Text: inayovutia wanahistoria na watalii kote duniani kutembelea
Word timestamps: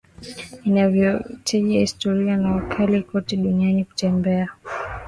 inayovutia 0.63 1.59
wanahistoria 1.59 2.37
na 2.37 2.55
watalii 2.55 3.01
kote 3.01 3.35
duniani 3.37 3.85
kutembelea 3.85 4.49